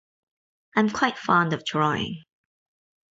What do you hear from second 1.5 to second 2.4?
of drawing.